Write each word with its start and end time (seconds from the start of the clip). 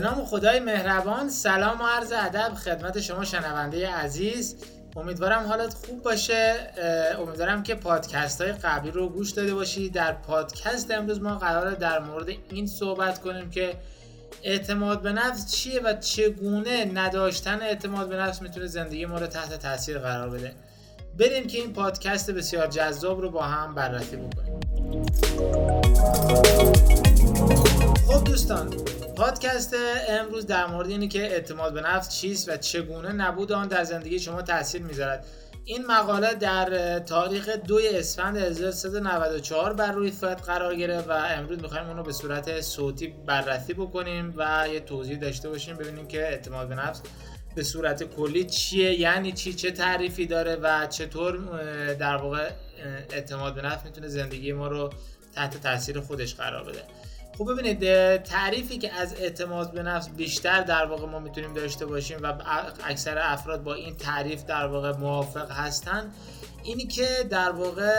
نام 0.00 0.24
خدای 0.24 0.60
مهربان 0.60 1.28
سلام 1.28 1.80
و 1.80 1.84
عرض 1.86 2.12
ادب 2.12 2.54
خدمت 2.54 3.00
شما 3.00 3.24
شنونده 3.24 3.90
عزیز. 3.90 4.56
امیدوارم 4.96 5.46
حالت 5.46 5.74
خوب 5.74 6.02
باشه. 6.02 6.54
امیدوارم 7.18 7.62
که 7.62 7.74
پادکست 7.74 8.40
های 8.40 8.52
قبلی 8.52 8.90
رو 8.90 9.08
گوش 9.08 9.30
داده 9.30 9.54
باشی. 9.54 9.90
در 9.90 10.12
پادکست 10.12 10.90
امروز 10.90 11.20
ما 11.22 11.34
قراره 11.34 11.74
در 11.74 11.98
مورد 11.98 12.28
این 12.50 12.66
صحبت 12.66 13.20
کنیم 13.20 13.50
که 13.50 13.74
اعتماد 14.42 15.02
به 15.02 15.12
نفس 15.12 15.52
چیه 15.52 15.80
و 15.80 15.94
چگونه 15.94 16.84
نداشتن 16.94 17.62
اعتماد 17.62 18.08
به 18.08 18.16
نفس 18.16 18.42
می‌تونه 18.42 18.66
زندگی 18.66 19.06
ما 19.06 19.18
رو 19.18 19.26
تحت 19.26 19.58
تاثیر 19.58 19.98
قرار 19.98 20.30
بده. 20.30 20.52
بریم 21.18 21.46
که 21.46 21.58
این 21.58 21.72
پادکست 21.72 22.30
بسیار 22.30 22.66
جذاب 22.66 23.20
رو 23.20 23.30
با 23.30 23.42
هم 23.42 23.74
بررسی 23.74 24.16
بکنیم. 24.16 24.60
خب 28.10 28.24
دوستان 28.24 28.70
پادکست 29.16 29.76
امروز 30.08 30.46
در 30.46 30.66
مورد 30.66 30.88
اینه 30.88 31.08
که 31.08 31.22
اعتماد 31.22 31.74
به 31.74 31.80
نفس 31.80 32.08
چیست 32.08 32.48
و 32.48 32.56
چگونه 32.56 33.12
نبود 33.12 33.52
آن 33.52 33.68
در 33.68 33.84
زندگی 33.84 34.20
شما 34.20 34.42
تاثیر 34.42 34.82
می‌ذارد. 34.82 35.26
این 35.64 35.86
مقاله 35.86 36.34
در 36.34 36.98
تاریخ 36.98 37.48
دوی 37.48 37.88
اسفند 37.88 38.36
1394 38.36 39.72
بر 39.72 39.92
روی 39.92 40.10
فت 40.10 40.24
قرار 40.24 40.76
گرفت 40.76 41.08
و 41.08 41.12
امروز 41.12 41.58
می‌خوایم 41.58 41.86
اونو 41.86 42.02
به 42.02 42.12
صورت 42.12 42.60
صوتی 42.60 43.14
بررسی 43.26 43.74
بکنیم 43.74 44.34
و 44.36 44.68
یه 44.72 44.80
توضیح 44.80 45.18
داشته 45.18 45.48
باشیم 45.48 45.76
ببینیم 45.76 46.08
که 46.08 46.22
اعتماد 46.22 46.68
به 46.68 46.74
نفس 46.74 47.00
به 47.54 47.62
صورت 47.62 48.02
کلی 48.02 48.44
چیه 48.44 49.00
یعنی 49.00 49.32
چی 49.32 49.52
چه 49.52 49.70
تعریفی 49.70 50.26
داره 50.26 50.56
و 50.56 50.86
چطور 50.86 51.38
در 51.94 52.16
واقع 52.16 52.50
اعتماد 53.10 53.54
به 53.54 53.62
نفس 53.62 53.84
می‌تونه 53.84 54.08
زندگی 54.08 54.52
ما 54.52 54.68
رو 54.68 54.90
تحت 55.34 55.62
تاثیر 55.62 56.00
خودش 56.00 56.34
قرار 56.34 56.64
بده. 56.64 56.82
خب 57.38 57.52
ببینید 57.52 58.16
تعریفی 58.22 58.78
که 58.78 58.92
از 58.92 59.14
اعتماد 59.14 59.72
به 59.72 59.82
نفس 59.82 60.08
بیشتر 60.08 60.60
در 60.62 60.86
واقع 60.86 61.06
ما 61.06 61.18
می‌تونیم 61.18 61.54
داشته 61.54 61.86
باشیم 61.86 62.18
و 62.22 62.34
اکثر 62.84 63.18
افراد 63.18 63.62
با 63.62 63.74
این 63.74 63.96
تعریف 63.96 64.44
در 64.44 64.66
واقع 64.66 64.92
موافق 64.92 65.50
هستن 65.50 66.12
اینی 66.62 66.86
که 66.86 67.06
در 67.30 67.50
واقع 67.50 67.92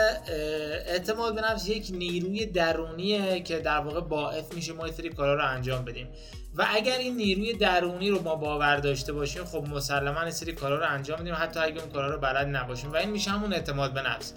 اعتماد 0.86 1.34
به 1.34 1.40
نفس 1.40 1.68
یک 1.68 1.90
نیروی 1.94 2.46
درونیه 2.46 3.40
که 3.40 3.58
در 3.58 3.78
واقع 3.78 4.00
باعث 4.00 4.52
میشه 4.54 4.72
ما 4.72 4.90
سری 4.90 5.08
کارا 5.08 5.34
رو 5.34 5.48
انجام 5.48 5.84
بدیم. 5.84 6.08
و 6.54 6.66
اگر 6.70 6.98
این 6.98 7.16
نیروی 7.16 7.52
درونی 7.52 8.10
رو 8.10 8.22
ما 8.22 8.34
باور 8.34 8.76
داشته 8.76 9.12
باشیم 9.12 9.44
خب 9.44 9.68
مسلما 9.68 10.30
سری 10.30 10.52
کارا 10.52 10.78
رو 10.78 10.86
انجام 10.88 11.20
بدیم 11.20 11.34
حتی 11.34 11.60
اگه 11.60 11.80
اون 11.80 11.90
کارا 11.90 12.14
رو 12.14 12.20
بلد 12.20 12.56
نباشیم. 12.56 12.92
و 12.92 12.96
این 12.96 13.10
میشه 13.10 13.30
همون 13.30 13.52
اعتماد 13.52 13.94
به 13.94 14.02
نفس. 14.02 14.32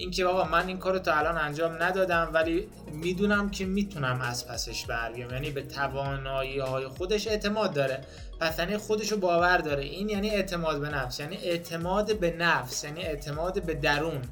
اینکه 0.00 0.26
آقا 0.26 0.44
من 0.44 0.66
این 0.66 0.78
کارو 0.78 0.98
تا 0.98 1.14
الان 1.14 1.38
انجام 1.38 1.82
ندادم 1.82 2.30
ولی 2.34 2.68
می‌دونم 2.92 3.50
که 3.50 3.64
می‌تونم 3.64 4.20
از 4.20 4.48
پسش 4.48 4.86
برگم 4.86 5.30
یعنی 5.30 5.50
به 5.50 5.62
توانایی 5.62 6.58
های 6.58 6.88
خودش 6.88 7.28
اعتماد 7.28 7.72
داره. 7.72 8.04
پس 8.40 8.58
یعنی 8.58 8.76
خودشو 8.76 9.16
باور 9.16 9.58
داره. 9.58 9.82
این 9.82 10.08
یعنی 10.08 10.30
اعتماد 10.30 10.80
به 10.80 10.88
نفس. 10.88 11.20
یعنی 11.20 11.36
اعتماد 11.36 12.18
به 12.18 12.30
نفس. 12.30 12.84
یعنی 12.84 13.02
اعتماد 13.02 13.62
به 13.62 13.74
درون. 13.74 14.22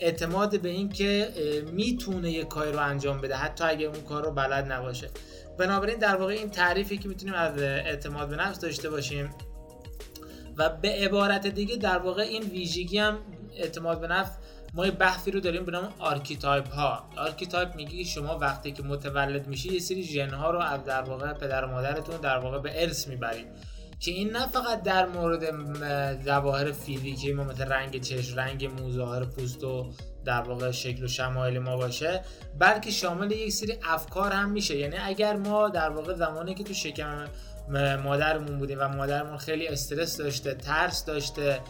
اعتماد 0.00 0.60
به 0.60 0.68
اینکه 0.68 1.28
می‌تونه 1.72 2.30
یه 2.30 2.44
کاری 2.44 2.72
رو 2.72 2.78
انجام 2.78 3.20
بده. 3.20 3.36
حتی 3.36 3.64
اگه 3.64 3.86
اون 3.86 4.00
کار 4.00 4.24
رو 4.24 4.30
بلد 4.30 4.72
نباشه. 4.72 5.08
بنابراین 5.58 5.98
در 5.98 6.16
واقع 6.16 6.32
این 6.32 6.50
تعریفی 6.50 6.98
که 6.98 7.08
می‌تونیم 7.08 7.34
از 7.34 7.58
اعتماد 7.58 8.28
به 8.28 8.36
نفس 8.36 8.60
داشته 8.60 8.90
باشیم 8.90 9.30
و 10.56 10.68
به 10.68 10.88
عبارت 10.88 11.46
دیگه 11.46 11.76
در 11.76 11.98
واقع 11.98 12.22
این 12.22 12.42
ویژگی 12.42 12.98
هم 12.98 13.18
اعتماد 13.56 14.00
به 14.00 14.06
نفس 14.06 14.30
ما 14.74 14.86
یه 14.86 14.92
بحثی 14.92 15.30
رو 15.30 15.40
داریم 15.40 15.64
به 15.64 15.72
نام 15.72 15.92
archetype 15.98 16.68
ها. 16.68 17.10
archetype 17.16 17.74
میگه 17.74 17.98
که 17.98 18.04
شما 18.04 18.38
وقتی 18.38 18.72
که 18.72 18.82
متولد 18.82 19.46
میشی 19.46 19.72
یه 19.72 19.80
سری 19.80 20.02
ژن 20.02 20.30
ها 20.30 20.50
رو 20.50 20.58
از 20.58 20.84
در 20.84 21.02
واقع 21.02 21.32
پدر 21.32 21.64
و 21.64 21.68
مادرتون 21.68 22.16
در 22.16 22.38
واقع 22.38 22.58
به 22.58 22.82
ارث 22.82 23.08
می‌برید 23.08 23.46
که 24.00 24.10
این 24.10 24.30
نه 24.30 24.46
فقط 24.46 24.82
در 24.82 25.06
مورد 25.06 25.42
ظواهر 26.24 26.72
فیزیکی 26.72 27.32
ما 27.32 27.44
مثل 27.44 27.64
رنگ 27.64 28.00
چشم 28.00 28.38
رنگ 28.38 28.80
مو 28.80 28.90
ظاهر 28.90 29.24
پوست 29.24 29.64
و 29.64 29.92
در 30.24 30.42
واقع 30.42 30.70
شکل 30.70 31.04
و 31.04 31.08
شمایل 31.08 31.58
ما 31.58 31.76
باشه 31.76 32.22
بلکه 32.58 32.90
شامل 32.90 33.30
یک 33.30 33.52
سری 33.52 33.78
افکار 33.84 34.32
هم 34.32 34.50
میشه. 34.50 34.76
یعنی 34.76 34.96
اگر 34.96 35.36
ما 35.36 35.68
در 35.68 35.90
واقع 35.90 36.14
زمانی 36.14 36.54
که 36.54 36.64
تو 36.64 36.74
شکم 36.74 37.24
مادرمون 38.04 38.58
بودیم 38.58 38.78
و 38.80 38.88
مادرمون 38.88 39.36
خیلی 39.36 39.68
استرس 39.68 40.16
داشته 40.16 40.54
ترس 40.54 41.04
داشته 41.04 41.60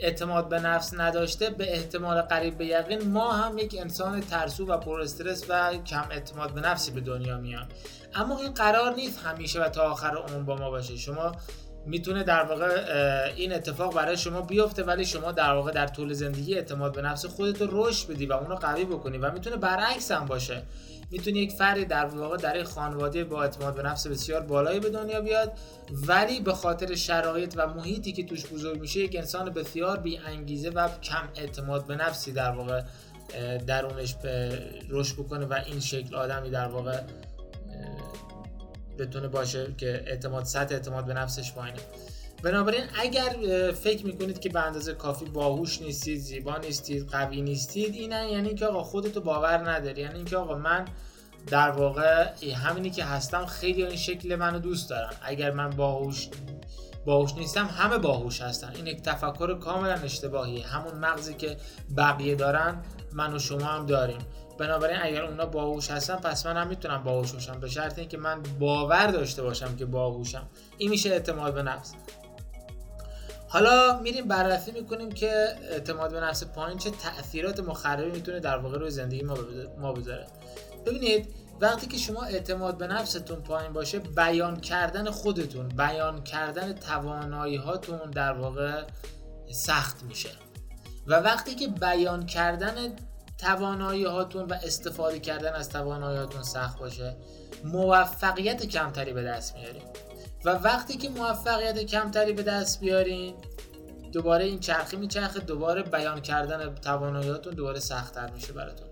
اعتماد 0.00 0.48
به 0.48 0.60
نفس 0.60 0.94
نداشته 0.94 1.50
به 1.50 1.76
احتمال 1.76 2.22
قریب 2.22 2.58
به 2.58 2.66
یقین 2.66 3.10
ما 3.10 3.32
هم 3.32 3.58
یک 3.58 3.76
انسان 3.80 4.20
ترسو 4.20 4.66
و 4.66 4.78
پر 4.78 5.00
استرس 5.00 5.44
و 5.48 5.74
کم 5.74 6.04
اعتماد 6.10 6.54
به 6.54 6.60
نفسی 6.60 6.90
به 6.90 7.00
دنیا 7.00 7.38
میان. 7.38 7.68
اما 8.14 8.38
این 8.38 8.52
قرار 8.52 8.94
نیست 8.94 9.18
همیشه 9.24 9.62
و 9.62 9.68
تا 9.68 9.82
آخر 9.82 10.16
عمر 10.16 10.42
با 10.42 10.56
ما 10.56 10.70
باشه. 10.70 10.96
شما 10.96 11.32
می‌تونه 11.86 12.22
در 12.22 12.42
واقع 12.42 12.84
این 13.36 13.52
اتفاق 13.52 13.94
برای 13.94 14.16
شما 14.16 14.40
بیفته 14.40 14.82
ولی 14.82 15.04
شما 15.04 15.32
در 15.32 15.52
واقع 15.52 15.72
در 15.72 15.86
طول 15.86 16.12
زندگی 16.12 16.54
اعتماد 16.54 16.94
به 16.94 17.02
نفس 17.02 17.26
خودت 17.26 17.62
رو 17.62 17.86
رشد 17.86 18.12
بدی 18.12 18.26
و 18.26 18.32
اونو 18.32 18.54
قوی 18.54 18.84
بکنی 18.84 19.18
و 19.18 19.32
می‌تونه 19.32 19.56
برعکس 19.56 20.12
هم 20.12 20.26
باشه. 20.26 20.62
می‌تونه 21.10 21.38
یک 21.38 21.52
فردی 21.52 21.84
در 21.84 22.04
واقع 22.04 22.36
در 22.36 22.56
یک 22.56 22.64
خانواده 22.64 23.24
با 23.24 23.42
اعتماد 23.42 23.74
به 23.74 23.82
نفس 23.82 24.06
بسیار 24.06 24.40
بالایی 24.40 24.80
به 24.80 24.90
دنیا 24.90 25.20
بیاد 25.20 25.52
ولی 26.06 26.40
به 26.40 26.52
خاطر 26.52 26.94
شرایط 26.94 27.54
و 27.56 27.66
محیطی 27.66 28.12
که 28.12 28.24
توش 28.24 28.46
بزرگ 28.46 28.80
میشه 28.80 29.00
یک 29.00 29.16
انسان 29.16 29.50
بسیار 29.50 29.98
بی 29.98 30.18
انگیزه 30.18 30.70
و 30.70 30.88
کم 31.02 31.28
اعتماد 31.36 31.86
به 31.86 31.96
نفسی 31.96 32.32
در 32.32 32.50
واقع 32.50 32.82
درونش 33.66 34.16
رشد 34.88 35.14
بکنه 35.14 35.46
و 35.46 35.58
این 35.66 35.80
شکل 35.80 36.14
آدمی 36.14 36.50
در 36.50 36.68
واقع 36.68 37.00
بتونه 38.98 39.28
باشه 39.28 39.74
که 39.78 40.04
اعتماد 40.06 40.44
سطح 40.44 40.74
اعتماد 40.74 41.04
به 41.04 41.14
نفسش 41.14 41.52
پایینه 41.52 41.78
بنابراین 42.42 42.84
اگر 42.94 43.36
فکر 43.72 44.06
می‌کنید 44.06 44.40
که 44.40 44.48
به 44.48 44.60
اندازه 44.60 44.94
کافی 44.94 45.24
باهوش 45.24 45.82
نیستید 45.82 46.18
زیبا 46.18 46.56
نیستید 46.56 47.08
قوی 47.08 47.42
نیستید 47.42 47.94
این 47.94 48.12
یعنی 48.12 48.54
که 48.54 48.66
آقا 48.66 48.82
خودتو 48.82 49.20
باور 49.20 49.70
نداری. 49.70 50.00
یعنی 50.00 50.14
اینکه 50.14 50.36
آقا 50.36 50.54
من 50.54 50.84
در 51.46 51.70
واقع 51.70 52.28
همینی 52.54 52.90
که 52.90 53.04
هستم 53.04 53.46
خیلی 53.46 53.84
این 53.84 53.96
شکل 53.96 54.36
منو 54.36 54.58
دوست 54.58 54.90
دارم. 54.90 55.12
اگر 55.22 55.50
من 55.50 55.70
باهوش 55.70 56.28
باهوش 57.06 57.34
نیستم 57.34 57.66
همه 57.66 57.98
باهوش 57.98 58.40
هستن. 58.40 58.72
این 58.74 58.86
یک 58.86 59.02
تفکر 59.02 59.58
کاملا 59.58 59.94
اشتباهی 59.94 60.60
همون 60.60 60.94
مغزی 60.94 61.34
که 61.34 61.56
بقیه 61.96 62.34
دارن 62.34 62.82
من 63.12 63.34
و 63.34 63.38
شما 63.38 63.66
هم 63.66 63.86
داریم. 63.86 64.18
بنابراین 64.58 64.98
اگر 65.02 65.22
اونا 65.22 65.46
باهوش 65.46 65.90
هستن 65.90 66.16
پس 66.16 66.46
من 66.46 66.56
هم 66.56 66.68
می‌تونم 66.68 67.02
باهوش 67.02 67.32
باشم. 67.32 67.60
به 67.60 67.68
شرط 67.68 67.98
اینکه 67.98 68.16
من 68.16 68.42
باور 68.58 69.06
داشته 69.06 69.42
باشم 69.42 69.76
که 69.76 69.84
باهوشم. 69.84 70.46
این 70.78 70.90
میشه 70.90 71.10
اعتماد 71.10 71.54
به 71.54 71.62
نفس. 71.62 71.92
حالا 73.48 74.00
میریم 74.02 74.28
بررسی 74.28 74.72
می‌کنیم 74.72 75.12
که 75.12 75.46
اعتماد 75.70 76.12
به 76.12 76.20
نفس 76.20 76.44
پایین 76.44 76.78
چه 76.78 76.90
تاثیرات 76.90 77.60
مخربی 77.60 78.10
می‌تونه 78.10 78.40
در 78.40 78.58
واقع 78.58 78.78
روی 78.78 78.90
زندگی 78.90 79.22
ما 79.78 79.92
بذاره. 79.92 80.26
ببینید 80.86 81.34
وقتی 81.60 81.86
که 81.86 81.98
شما 81.98 82.22
اعتماد 82.22 82.78
به 82.78 82.86
نفستون 82.86 83.40
پایین 83.40 83.72
باشه 83.72 83.98
بیان 83.98 84.60
کردن 84.60 85.10
خودتون 85.10 85.68
بیان 85.68 86.22
کردن 86.22 86.72
توانایی 86.72 87.56
هاتون 87.56 88.10
در 88.10 88.32
واقع 88.32 88.82
سخت 89.52 90.02
میشه. 90.02 90.30
و 91.06 91.14
وقتی 91.14 91.54
که 91.54 91.68
بیان 91.68 92.26
کردن 92.26 92.74
توانایی 93.42 94.04
هاتون 94.04 94.44
و 94.44 94.52
استفاده 94.52 95.18
کردن 95.18 95.52
از 95.52 95.68
توانایی 95.68 96.18
هاتون 96.18 96.42
سخت 96.42 96.78
باشه. 96.78 97.16
موفقیت 97.64 98.66
کمتری 98.66 99.12
به 99.12 99.22
دست 99.22 99.56
میاریم 99.56 99.82
و 100.44 100.50
وقتی 100.50 100.96
که 100.96 101.08
موفقیت 101.08 101.78
کمتری 101.78 102.32
به 102.32 102.42
دست 102.42 102.80
بیارین 102.80 103.34
دوباره 104.12 104.44
این 104.44 104.60
چرخی 104.60 104.96
میچرخه 104.96 105.40
دوباره 105.40 105.82
بیان 105.82 106.20
کردن 106.20 106.74
تواناییاتون 106.74 107.54
دوباره 107.54 107.80
سختتر 107.80 108.30
میشه 108.30 108.52
براتون. 108.52 108.91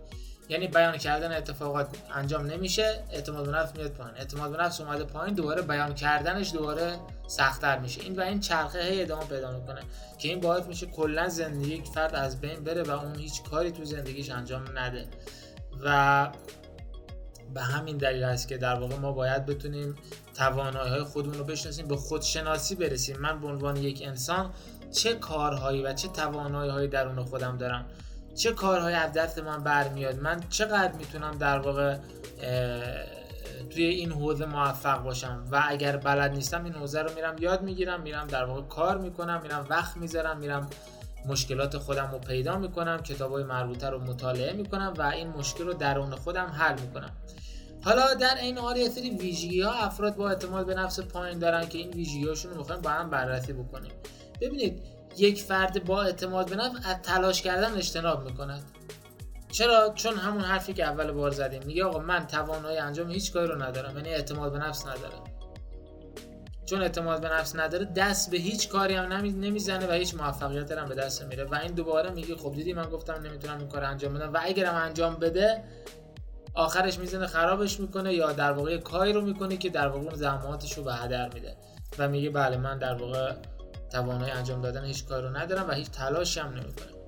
یعنی 0.50 0.68
بیان 0.68 0.98
کردن 0.98 1.32
اتفاقات 1.32 1.88
انجام 2.14 2.46
نمیشه 2.46 3.04
اعتماد 3.10 3.46
به 3.46 3.52
نفس 3.52 3.76
میاد 3.76 3.90
پایین. 3.90 4.14
اعتماد 4.16 4.50
به 4.50 4.62
نفس 4.62 4.80
اومده 4.80 5.04
پایین 5.04 5.34
دوباره 5.34 5.62
بیان 5.62 5.94
کردنش 5.94 6.52
دوباره 6.52 6.98
سختتر 7.26 7.78
میشه. 7.78 8.00
این 8.00 8.16
و 8.16 8.20
این 8.20 8.40
چرخه 8.40 8.82
هی 8.82 9.02
ادامه 9.02 9.24
پیدا 9.24 9.50
می‌کنه 9.50 9.80
که 10.18 10.28
این 10.28 10.40
باعث 10.40 10.66
میشه 10.66 10.86
کلا 10.86 11.28
زندگی 11.28 11.74
یک 11.74 11.86
فرد 11.86 12.14
از 12.14 12.40
بین 12.40 12.64
بره 12.64 12.82
و 12.82 12.90
اون 12.90 13.14
هیچ 13.14 13.42
کاری 13.42 13.70
تو 13.70 13.84
زندگیش 13.84 14.30
انجام 14.30 14.78
نده. 14.78 15.06
و 15.84 16.28
به 17.54 17.60
همین 17.60 17.96
دلیل 17.96 18.24
است 18.24 18.48
که 18.48 18.56
در 18.56 18.74
واقع 18.74 18.96
ما 18.96 19.12
باید 19.12 19.46
بتونیم 19.46 19.96
توانایی 20.34 20.90
های 20.90 21.02
خودمون 21.02 21.38
رو 21.38 21.44
بشناسیم 21.44 21.88
به 21.88 21.96
خودشناسی 21.96 22.74
برسیم. 22.74 23.18
من 23.18 23.40
به 23.40 23.46
عنوان 23.46 23.76
یک 23.76 24.02
انسان 24.06 24.52
چه 24.92 25.14
کارهایی 25.14 25.82
و 25.82 25.92
چه 25.92 26.08
توانایی 26.08 26.70
های 26.70 26.88
درون 26.88 27.24
خودم 27.24 27.56
دارم؟ 27.56 27.86
چه 28.34 28.52
کارهایی 28.52 28.96
از 28.96 29.12
دست 29.12 29.38
من 29.38 29.62
برمیاد؟ 29.62 30.18
من 30.20 30.40
چقدر 30.50 30.92
می‌تونم 30.92 31.38
در 31.38 31.58
واقع 31.58 31.96
توی 33.70 33.84
این 33.84 34.12
حوزه 34.12 34.46
موفق 34.46 35.02
باشم؟ 35.02 35.44
و 35.52 35.62
اگر 35.68 35.96
بلد 35.96 36.30
نیستم 36.30 36.64
این 36.64 36.74
حوزه 36.74 37.02
رو 37.02 37.14
میرم 37.14 37.36
یاد 37.40 37.62
می‌گیرم 37.62 38.02
میرم 38.02 38.26
در 38.26 38.44
واقع 38.44 38.62
کار 38.62 38.98
می‌کنم 38.98 39.40
میرم 39.42 39.66
وقت 39.70 39.96
می‌ذارم 39.96 40.38
میرم 40.38 40.70
مشکلات 41.26 41.78
خودم 41.78 42.08
رو 42.12 42.18
پیدا 42.18 42.58
می‌کنم 42.58 43.02
کتاب 43.02 43.32
های 43.32 43.44
مربوطه 43.44 43.90
رو 43.90 44.00
مطالعه 44.00 44.52
می‌کنم 44.52 44.94
و 44.98 45.02
این 45.02 45.28
مشکل 45.28 45.64
رو 45.64 45.72
درون 45.72 46.14
خودم 46.14 46.46
حل 46.46 46.80
می‌کنم. 46.80 47.10
حالا 47.84 48.14
در 48.14 48.36
این 48.40 48.58
حال 48.58 48.76
یه 48.76 48.88
سری 48.88 49.10
ویژگی 49.10 49.60
ها 49.60 49.72
افراد 49.72 50.16
با 50.16 50.28
اعتماد 50.28 50.66
به 50.66 50.74
نفس 50.74 51.00
پایین 51.00 51.38
دارن 51.38 51.68
که 51.68 51.78
این 51.78 51.90
ویژگی 51.90 52.28
هاشون 52.28 52.50
رو 52.50 52.58
می‌خوایم 52.58 52.80
با 52.80 52.90
هم 52.90 53.10
بررسی 53.10 53.52
بکنیم. 53.52 53.92
ببینید 54.40 54.82
یک 55.16 55.42
فرد 55.42 55.84
با 55.84 56.02
اعتماد 56.02 56.50
به 56.50 56.56
نفس 56.56 56.86
از 56.86 56.96
تلاش 57.02 57.42
کردن 57.42 57.74
اجتناب 57.74 58.24
می‌کند 58.24 58.62
چرا؟ 59.52 59.92
چون 59.94 60.14
همون 60.14 60.42
حرفی 60.42 60.72
که 60.72 60.84
اول 60.84 61.12
بار 61.12 61.30
زدیم. 61.30 61.62
میگه 61.66 61.84
آقا 61.84 61.98
من 61.98 62.26
توانایی 62.26 62.78
انجام 62.78 63.10
هیچ 63.10 63.32
کاری 63.32 63.46
رو 63.46 63.62
ندارم. 63.62 63.96
یعنی 63.96 64.08
اعتماد 64.08 64.52
به 64.52 64.58
نفس 64.58 64.86
ندارم 64.86 65.24
چون 66.66 66.82
اعتماد 66.82 67.20
به 67.20 67.28
نفس 67.28 67.56
نداره 67.56 67.84
دست 67.84 68.30
به 68.30 68.36
هیچ 68.36 68.68
کاری 68.68 68.94
هم 68.94 69.12
نمی‌زنه 69.12 69.86
و 69.86 69.92
هیچ 69.92 70.14
موفقیت 70.14 70.72
هم 70.72 70.88
به 70.88 70.94
دست 70.94 71.24
میره 71.24 71.44
و 71.44 71.54
این 71.54 71.72
دوباره 71.72 72.10
میگه 72.10 72.36
خب 72.36 72.52
دیدی 72.54 72.72
من 72.72 72.90
گفتم 72.90 73.14
نمی‌تونم 73.14 73.58
این 73.58 73.68
کار 73.68 73.84
انجام 73.84 74.14
بدم. 74.14 74.32
و 74.32 74.38
اگرم 74.42 74.74
انجام 74.74 75.14
بده 75.14 75.64
آخرش 76.54 76.98
می‌زنه 76.98 77.26
خرابش 77.26 77.80
می‌کنه 77.80 78.14
یا 78.14 78.32
در 78.32 78.52
واقع 78.52 78.76
کاری 78.76 79.12
رو 79.12 79.20
می‌کنه 79.20 79.56
که 79.56 79.70
در 79.70 79.88
واقع 79.88 80.16
زحماتش 80.16 80.72
رو 80.72 80.84
به 80.84 80.94
هدر 80.94 81.34
میده. 81.34 81.56
و 81.98 82.08
میگه 82.08 82.30
بله 82.30 82.56
من 82.56 82.78
در 82.78 82.94
واقع 82.94 83.32
توانایی 83.92 84.32
انجام 84.32 84.60
دادن 84.60 84.84
هیچ 84.84 85.04
کار 85.04 85.22
رو 85.22 85.36
ندارم 85.36 85.68
و 85.68 85.72
هیچ 85.72 85.90
تلاشی 85.90 86.40
هم 86.40 86.48
نمی‌کنم. 86.48 87.00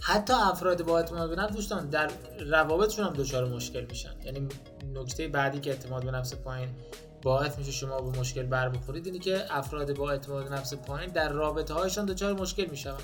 حتی 0.00 0.32
افراد 0.32 0.82
با 0.82 0.98
اعتماد 0.98 1.30
به 1.30 1.36
نفس 1.36 1.54
دوستان 1.54 1.90
در 1.90 2.10
روابطشون 2.50 3.06
هم 3.06 3.12
دچار 3.12 3.48
مشکل 3.48 3.84
میشن. 3.84 4.14
یعنی 4.24 4.48
نکته 4.94 5.28
بعدی 5.28 5.60
که 5.60 5.70
اعتماد 5.70 6.04
به 6.04 6.10
نفس 6.10 6.34
پایین 6.34 6.68
باعث 7.22 7.58
میشه 7.58 7.72
شما 7.72 8.00
به 8.00 8.18
مشکل 8.18 8.42
بر 8.42 8.68
بخورید 8.68 9.06
اینه 9.06 9.18
که 9.18 9.44
افراد 9.50 9.96
با 9.96 10.10
اعتماد 10.10 10.44
به 10.44 10.54
نفس 10.54 10.74
پایین 10.74 11.10
در 11.10 11.28
رابطه 11.28 11.74
هایشان 11.74 12.06
دچار 12.06 12.32
مشکل 12.32 12.64
میشن 12.64 12.94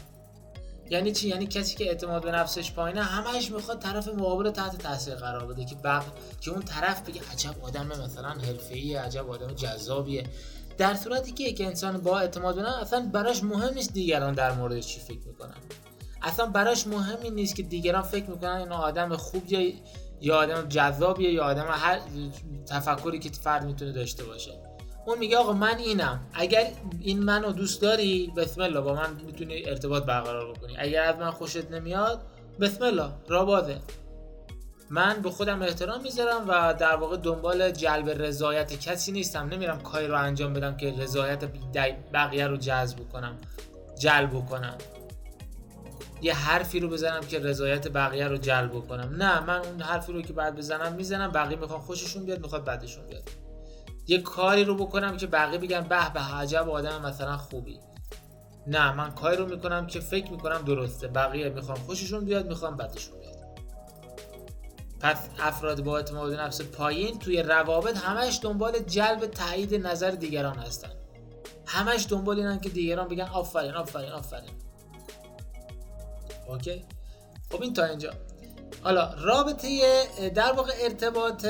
یعنی 0.91 1.12
چی؟ 1.12 1.29
یعنی 1.29 1.47
کسی 1.47 1.77
که 1.77 1.85
اعتماد 1.85 2.23
به 2.23 2.31
نفسش 2.31 2.73
پایینه 2.73 3.03
همش 3.03 3.50
می‌خواد 3.50 3.79
طرف 3.79 4.09
مقابل 4.09 4.50
تحت 4.50 4.79
تاثیر 4.79 5.15
قرار 5.15 5.47
بده 5.47 5.65
که 5.65 5.75
بق... 5.75 6.05
که 6.41 6.50
اون 6.50 6.62
طرف 6.62 7.09
بگه 7.09 7.21
عجب 7.33 7.55
آدم 7.62 7.87
مثلا 7.87 8.29
حرفه‌ای 8.29 8.95
عجب 8.95 9.31
آدم 9.31 9.55
جذابیه. 9.55 10.25
در 10.79 10.94
صورتی 10.94 11.32
که 11.32 11.44
یک 11.44 11.61
انسان 11.61 11.99
با 11.99 12.19
اعتماد 12.19 12.55
به 12.55 12.81
اصلا 12.81 13.11
براش 13.12 13.44
مهم 13.44 13.75
نیست 13.75 13.93
دیگران 13.93 14.35
در 14.35 14.53
موردش 14.53 14.87
چی 14.87 15.00
فکر 15.00 15.26
می‌کنن. 15.26 15.55
اصلا 16.23 16.47
براش 16.47 16.87
مهمی 16.87 17.31
نیست 17.31 17.56
که 17.56 17.62
دیگران 17.62 18.03
فکر 18.03 18.31
می‌کنن 18.31 18.50
این 18.50 18.73
آدم 18.73 19.17
خوبیه 19.17 19.75
یا 20.21 20.37
آدم 20.37 20.69
جذابیه 20.69 21.32
یا 21.32 21.44
آدم 21.44 21.67
هر 21.71 22.00
تفکری 22.67 23.19
که 23.19 23.31
فرد 23.31 23.65
می‌تونه 23.65 23.93
داشته 23.93 24.25
باشه. 24.25 24.50
اون 25.06 25.19
میگه 25.19 25.37
آقا 25.37 25.53
من 25.53 25.79
اینم. 25.79 26.26
اگر 26.32 26.71
این 27.00 27.23
منو 27.23 27.53
دوست 27.53 27.82
داری 27.82 28.32
بسم 28.37 28.61
الله 28.62 28.81
با 28.81 28.94
من 28.94 29.21
می‌تونی 29.26 29.62
ارتباط 29.67 30.03
برقرار 30.03 30.55
بکنی. 30.55 30.75
اگر 30.79 31.03
از 31.03 31.17
من 31.17 31.31
خوشت 31.31 31.71
نمیاد 31.71 32.23
بسم 32.61 32.85
الله 32.85 33.11
را 33.29 33.44
بازه 33.44 33.79
من 34.94 35.23
به 35.23 35.31
خودم 35.31 35.62
احترام 35.62 36.02
می‌ذارم 36.02 36.44
و 36.49 36.75
در 36.79 36.96
واقع 36.96 37.17
دنبال 37.17 37.70
جلب 37.70 38.11
رضایت 38.11 38.81
کسی 38.81 39.12
نیستم. 39.12 39.49
نمیرم 39.49 39.81
کاری 39.81 40.06
رو 40.06 40.19
انجام 40.19 40.52
بدم 40.52 40.76
که 40.76 40.94
رضایت 40.99 41.44
بقیه 42.12 42.46
رو 42.46 42.56
جذب 42.56 42.99
کنم 43.12 43.38
جلب 43.99 44.46
کنم 44.46 44.79
یه 46.23 46.35
حرفی 46.35 46.81
رو 46.81 46.88
بزنم 46.88 47.20
که 47.20 47.38
رضایت 47.38 47.88
بقیه 47.88 48.29
رو 48.29 48.37
جلب 48.37 48.73
کنم 48.73 49.14
نه 49.19 49.41
من 49.41 49.61
اون 49.61 49.81
حرفی 49.81 50.12
رو 50.12 50.23
که 50.23 50.32
بعد 50.32 50.56
بزنم 50.56 50.93
می‌زنم 50.93 51.31
بقیه 51.31 51.58
می‌خوان 51.58 51.81
خوششون 51.81 52.25
بیاد 52.25 52.40
می‌خواد 52.40 52.64
بدشون 52.64 53.06
بیاد. 53.06 53.23
یه 54.06 54.23
کاری 54.23 54.64
رو 54.64 54.75
بکنم 54.75 55.17
که 55.17 55.26
بقیه 55.26 55.58
بگن 55.58 55.81
به 55.81 56.11
به 56.14 56.20
عجب 56.20 56.69
آدم 56.70 57.06
مثلا 57.06 57.37
خوبی. 57.37 57.81
نه 58.67 58.93
من 58.93 59.11
کاری 59.11 59.37
رو 59.37 59.47
می‌کنم 59.47 59.87
که 59.87 60.00
فکر 60.00 60.31
می‌کنم 60.31 60.62
درسته. 60.62 61.08
بقیه 61.08 61.49
می‌خوام 61.49 61.79
خوششون 61.79 62.25
بیاد 62.25 62.47
می‌خوام 62.47 62.76
بدشون 62.76 63.20
بیاد. 63.20 63.34
پس 65.05 65.17
افراد 65.39 65.85
با 65.85 65.97
اعتماد 65.97 66.35
نفس 66.35 66.61
پایین 66.61 67.19
توی 67.19 67.43
روابط 67.43 67.97
همش 67.97 68.39
دنبال 68.43 68.79
جلب 68.79 69.27
تایید 69.27 69.75
نظر 69.75 70.11
دیگران 70.11 70.59
هستن. 70.59 70.91
همش 71.67 72.06
دنبال 72.11 72.39
اینن 72.39 72.61
که 72.61 72.69
دیگران 72.69 73.09
بگن 73.09 73.25
آفرین 73.25 73.71
آفرین 73.71 74.11
آفرین. 74.12 74.51
اوکی؟ 76.49 76.85
خب 77.53 77.62
این 77.62 77.73
تا 77.73 77.85
اینجا. 77.85 78.11
حالا 78.83 79.15
رابطه 79.15 79.69
در 80.35 80.53
واقع 80.53 80.73
ارتباط 80.81 81.47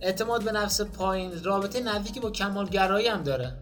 اعتماد 0.00 0.44
به 0.44 0.52
نفس 0.52 0.80
پایین 0.80 1.44
رابطه 1.44 1.80
نزدیکی 1.80 2.20
با 2.20 2.30
کمالگرایی 2.30 3.08
هم 3.08 3.22
داره. 3.22 3.56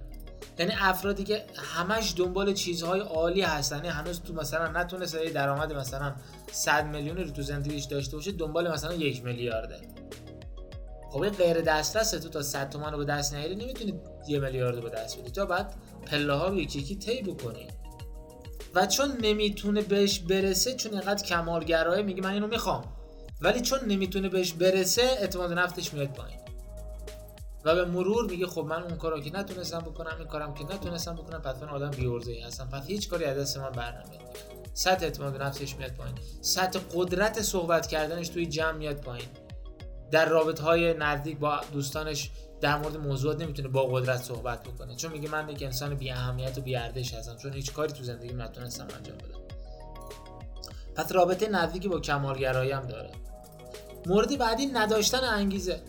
یعنی 0.59 0.73
افرادی 0.79 1.25
که 1.25 1.45
همش 1.57 2.15
دنبال 2.17 2.53
چیزهای 2.53 3.01
عالی 3.01 3.43
هستن. 3.43 3.77
یعنی 3.77 3.89
هنوز 3.89 4.21
تو 4.21 4.35
مثلا 4.35 4.69
نتونسته 4.81 5.31
درآمد 5.31 5.73
مثلا 5.73 6.15
100 6.53 6.87
میلیون 6.87 7.17
رو 7.17 7.31
تو 7.31 7.43
زندگیش 7.43 7.85
داشته 7.85 8.17
باشه 8.17 8.33
دنبال 8.33 8.73
مثلا 8.73 8.95
یک 8.95 9.25
میلیارده. 9.25 9.77
خب 11.11 11.21
این 11.21 11.33
غیر 11.33 11.61
دسترسه. 11.61 12.19
تو 12.19 12.29
تا 12.29 12.43
100 12.43 12.71
تومن 12.71 12.93
رو 12.93 12.99
به 12.99 13.05
دست 13.05 13.35
نیاری 13.35 13.55
نمی‌تونی 13.55 14.01
یه 14.29 14.39
میلیارد 14.39 14.77
رو 14.77 14.83
به 14.83 14.91
دست 14.91 15.19
بدی. 15.19 15.31
تو 15.31 15.47
بعد 15.47 15.75
پله 16.07 16.33
ها 16.33 16.49
رو 16.49 16.61
یکی 16.61 16.79
یکی 16.79 16.97
طی 16.97 17.23
بکنی. 17.23 17.69
و 18.75 18.87
چون 18.87 19.17
نمی‌تونه 19.23 19.83
بهش 19.83 20.19
برسه 20.19 20.75
چون 20.75 20.93
اینقدر 20.93 21.25
کمالگرایه 21.25 22.03
میگه 22.03 22.23
من 22.23 22.33
اینو 22.33 22.47
می‌خوام. 22.47 22.85
ولی 23.41 23.61
چون 23.61 23.79
نمی‌تونه 23.87 24.29
بهش 24.29 24.53
برسه 24.53 25.03
اعتماد 25.03 25.53
نفتش 25.53 25.95
میاد 25.95 26.09
پایین. 26.09 26.39
و 27.65 27.75
به 27.75 27.85
مرور 27.85 28.31
میگه 28.31 28.47
خب 28.47 28.61
من 28.61 28.83
اون 28.83 28.97
کارو 28.97 29.21
که 29.21 29.37
نتونستم 29.37 29.79
بکنم 29.79 30.15
این 30.19 30.27
کارم 30.27 30.55
که 30.55 30.65
نتونستم 30.65 31.15
بکنم 31.15 31.43
پس 31.43 31.63
من 31.63 31.69
آدم 31.69 31.91
بیورزه 31.91 32.43
هستم. 32.47 32.69
پس 32.69 32.87
هیچ 32.87 33.09
کاری 33.09 33.25
از 33.25 33.39
دست 33.39 33.59
من 33.59 33.71
بر 33.71 33.93
نمیاد 33.93 34.37
سطح 34.75 35.05
اعتماد 35.05 35.43
نفسش 35.43 35.77
میاد 35.77 35.93
پایین. 35.93 36.15
سطح 36.41 36.79
قدرت 36.95 37.43
صحبت 37.43 37.87
کردنش 37.87 38.29
توی 38.29 38.47
جمع 38.47 38.73
میاد 38.73 38.97
پایین. 38.97 39.29
در 40.11 40.29
رابطه 40.29 40.63
های 40.63 40.95
نزدیک 40.95 41.39
با 41.39 41.61
دوستانش 41.73 42.31
در 42.61 42.79
مورد 42.79 42.97
موضوعات 42.97 43.41
نمی‌تونه 43.41 43.69
با 43.69 43.87
قدرت 43.87 44.23
صحبت 44.23 44.63
بکنه. 44.63 44.97
چون 44.97 45.13
میگه 45.13 45.29
من 45.29 45.49
یک 45.49 45.63
انسان 45.63 45.95
بی 45.95 46.11
اهمیت 46.11 46.59
و 46.59 46.61
بی 46.61 46.77
ارزش 46.77 47.15
هستم. 47.15 47.37
چون 47.37 47.53
هیچ 47.53 47.73
کاری 47.73 47.93
تو 47.93 48.05
زندگی 48.05 48.33
نتونستم 48.33 48.87
انجام 48.97 49.17
بدم. 49.17 49.41
پس 50.95 51.13
رابطه 51.13 51.49
نزدیکی 51.49 51.89
با 51.89 52.01
کمالگرایی 52.01 52.71
هم 52.71 52.87
داره. 52.87 53.11
مورد 54.07 54.39
بعدی 54.39 54.67
نداشتن 54.67 55.25
انگیزه. 55.25 55.83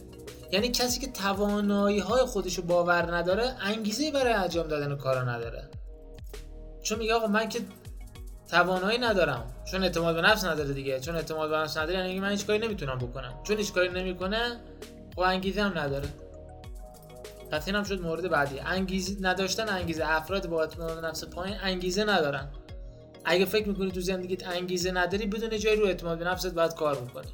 یعنی 0.56 0.70
کسی 0.70 1.00
که 1.00 1.08
توانایی 1.08 2.00
های 2.00 2.26
خودشو 2.26 2.62
باور 2.62 3.16
نداره 3.16 3.56
انگیزه 3.62 4.12
برای 4.12 4.34
انجام 4.34 4.68
دادن 4.68 4.96
کارا 4.96 5.24
نداره. 5.24 5.70
چون 6.84 7.00
میگه 7.00 7.14
آقا 7.14 7.28
من 7.28 7.50
که 7.50 7.60
توانایی 8.50 8.98
ندارم. 8.98 9.54
چون 9.72 9.84
اعتماد 9.84 10.16
به 10.16 10.22
نفس 10.22 10.46
نداره 10.46 10.74
دیگه. 10.74 11.00
چون 11.00 11.16
اعتماد 11.16 11.50
به 11.50 11.58
نفس 11.58 11.78
نداره 11.78 12.00
یعنی 12.00 12.20
من 12.20 12.30
هیچ 12.30 12.46
کاری 12.46 12.60
نمی‌تونم 12.60 12.98
بکنم. 12.98 13.40
چون 13.44 13.58
هیچ 13.58 13.74
کاری 13.74 13.90
نمی‌کنه 13.90 14.60
خب 15.16 15.20
انگیزه 15.20 15.62
هم 15.62 15.78
نداره. 15.78 16.08
پس 17.52 17.68
این 17.68 17.76
هم 17.76 17.84
شد 17.84 18.02
مورد 18.02 18.30
بعدی. 18.30 18.60
انگیزه 18.60 19.18
نداشتن 19.22 19.70
انگیزه. 19.70 20.06
افراد 20.06 20.50
با 20.50 20.62
اعتماد 20.62 21.06
نفس 21.06 21.24
پایین 21.24 21.58
انگیزه 21.64 22.04
ندارن. 22.04 22.48
اگه 23.26 23.46
فکر 23.46 23.68
می‌کنی 23.68 23.92
تو 23.92 24.02
زندگیت 24.02 24.48
انگیزه 24.48 24.92
نداری 24.92 25.26
بدون 25.26 25.60
جای 25.60 25.76
رو 25.76 25.86
اعتماد 25.86 26.18
به 26.18 26.26
نفست 26.26 26.54
باید 26.54 26.76
کار 26.76 26.96
بکنی. 26.96 27.34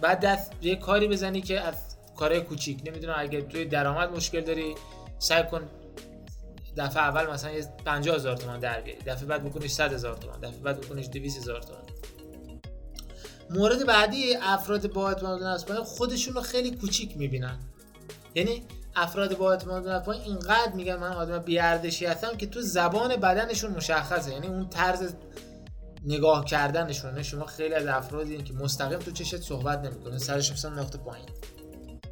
بعد 0.00 0.20
دست 0.20 0.52
یه 0.62 0.76
کاری 0.76 1.08
بزنی 1.08 1.40
که 1.40 1.60
از 1.60 1.74
کارهای 2.16 2.40
کوچیک. 2.40 2.82
نمی‌دونم 2.86 3.14
اگه 3.18 3.42
توی 3.42 3.64
درآمد 3.64 4.10
مشکل 4.10 4.40
داری 4.40 4.74
سعی 5.18 5.42
کن 5.42 5.68
دفعه 6.76 7.02
اول 7.02 7.30
مثلا 7.30 7.50
یه 7.50 7.66
50 7.84 8.16
هزار 8.16 8.36
تومان 8.36 8.60
در 8.60 8.80
بیاری 8.80 9.00
دفعه 9.02 9.26
بعد 9.26 9.44
بکنیش 9.44 9.70
100 9.70 9.92
هزار 9.92 10.16
تومان 10.16 10.40
دفعه 10.40 10.60
بعد 10.60 10.80
بکنیش 10.80 11.08
200 11.08 11.38
هزار 11.38 11.60
تومان. 11.60 11.82
مورد 13.50 13.86
بعدی 13.86 14.34
افراد 14.42 14.92
با 14.92 15.08
اعتماد 15.08 15.42
نفس 15.42 15.64
پایین 15.64 15.84
خودشون 15.84 16.34
رو 16.34 16.40
خیلی 16.40 16.70
کوچیک 16.76 17.16
می‌بینن. 17.16 17.58
یعنی 18.34 18.62
افراد 18.96 19.36
با 19.36 19.50
اعتماد 19.50 19.84
به 19.84 19.98
پایین 19.98 20.22
اینقدر 20.22 20.72
میگن 20.74 20.96
من 20.96 21.12
آدم 21.12 21.38
بی 21.38 21.58
هستم 21.58 22.36
که 22.36 22.46
تو 22.46 22.60
زبان 22.60 23.16
بدنشون 23.16 23.70
مشخصه. 23.70 24.32
یعنی 24.32 24.46
اون 24.46 24.68
طرز 24.68 25.14
نگاه 26.04 26.44
کردنشون 26.44 27.22
شما 27.22 27.46
خیلی 27.46 27.74
از 27.74 27.86
افرادی 27.86 28.42
که 28.42 28.54
مستقیم 28.54 28.98
تو 28.98 29.10
چشت 29.10 29.36
صحبت 29.36 29.78
نمی‌کنه. 29.78 30.18
سرش 30.18 30.52
مثلا 30.52 30.70
نقطه 30.82 30.98
پایین. 30.98 31.26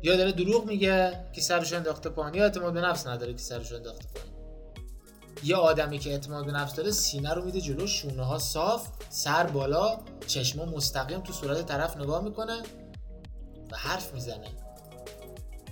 یا 0.02 0.16
داره 0.16 0.32
دروغ 0.32 0.64
میگه 0.64 1.24
که 1.32 1.40
سرش 1.40 1.72
انداخته 1.72 2.10
پایین 2.10 2.34
یا 2.34 2.44
اعتماد 2.44 2.72
به 2.72 2.80
نفس 2.80 3.06
نداره 3.06 3.32
که 3.32 3.38
سرش 3.38 3.72
انداخته 3.72 4.08
پایین. 4.14 4.30
یا 5.42 5.58
آدمی 5.58 5.98
که 5.98 6.10
اعتماد 6.10 6.46
به 6.46 6.52
نفس 6.52 6.74
داره 6.74 6.90
سینه 6.90 7.34
رو 7.34 7.44
میده 7.44 7.60
جلو 7.60 7.86
شونه 7.86 8.22
ها 8.22 8.38
صاف 8.38 8.88
سر 9.08 9.46
بالا 9.46 9.98
چشما 10.26 10.64
مستقیم 10.64 11.20
تو 11.20 11.32
صورت 11.32 11.66
طرف 11.66 11.96
نگاه 11.96 12.24
می‌کنه 12.24 12.62
و 13.72 13.76
حرف 13.76 14.14
می‌زنه. 14.14 14.48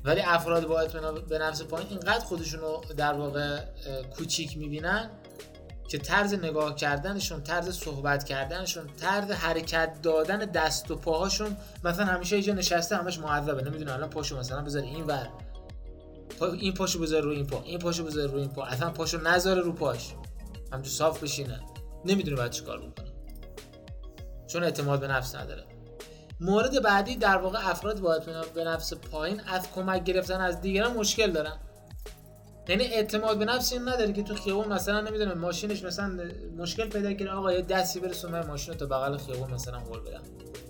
ولی 0.05 0.21
افراد 0.21 0.67
با 0.67 0.81
اطمینان 0.81 1.27
به 1.29 1.39
نفس 1.39 1.63
پایین 1.63 1.89
اینقدر 1.91 2.25
خودشون 2.25 2.61
رو 2.61 2.85
در 2.97 3.13
واقع 3.13 3.61
کوچیک 4.17 4.59
می‌بینن 4.59 5.11
که 5.89 5.99
طرز 5.99 6.35
نگاه 6.35 6.75
کردنشون 6.75 7.43
طرز 7.43 7.79
صحبت 7.79 8.25
کردنشون 8.25 8.87
طرز 9.01 9.31
حرکت 9.31 10.03
دادن 10.03 10.39
دست 10.39 10.91
و 10.91 10.97
پاهاشون 10.97 11.57
مثلا 11.85 12.05
همیشه 12.05 12.37
اینجا 12.37 12.55
نشسته 12.55 12.97
همش 12.97 13.19
معذبه. 13.19 13.63
نمی‌دونه 13.63 13.93
الان 13.93 14.11
پاشو 14.11 14.39
مثلا 14.39 14.63
بذاره 14.63 14.87
این 14.87 15.05
ور. 15.05 15.29
این 16.53 16.75
پاشو 16.75 17.01
بذاره 17.01 17.25
رو 17.25 17.31
این 17.31 17.47
پا. 17.47 17.63
این 17.63 17.79
پاشو 17.79 18.05
بذاره 18.05 18.33
رو 18.33 18.39
این 18.39 18.49
پا. 18.49 18.65
اصلا 18.65 18.91
پاشو 18.91 19.21
نذاره 19.21 19.61
رو 19.61 19.73
پاش. 19.73 20.15
همجور 20.73 20.93
صاف 20.93 21.23
بشینه. 21.23 21.61
نمی‌دونه 22.05 22.37
باید 22.37 22.51
چیکار 22.51 22.79
بکنه. 22.79 23.13
چون 24.47 24.65
اعتماد 24.65 25.01
به 25.01 25.09
نفس 25.09 25.35
نداره. 25.35 25.65
مورد 26.41 26.83
بعدی 26.83 27.17
در 27.17 27.37
واقع 27.37 27.71
افراد 27.71 28.01
با 28.01 28.19
به 28.55 28.65
نفس 28.65 28.95
پایین 28.95 29.41
از 29.41 29.73
کمک 29.75 30.05
گرفتن 30.05 30.41
از 30.41 30.61
دیگران 30.61 30.97
مشکل 30.97 31.31
دارن. 31.31 31.59
یعنی 32.69 32.85
اعتماد 32.85 33.39
به 33.39 33.45
نفس 33.45 33.73
این 33.73 33.89
نداره 33.89 34.13
که 34.13 34.23
تو 34.23 34.35
خیابون 34.35 34.73
مثلا 34.73 35.01
نمی‌دونم 35.01 35.39
ماشینش 35.39 35.85
مثلا 35.85 36.19
مشکل 36.57 36.89
پیدا 36.89 37.15
کنه 37.15 37.31
آقا 37.31 37.53
یه 37.53 37.63
دستی 37.63 38.01
برسونه 38.01 38.47
ماشین 38.47 38.75
تا 38.75 38.87
بغل 38.87 39.17
خیابون 39.17 39.51
مثلا 39.51 39.79
هول 39.79 40.01
بدم 40.01 40.23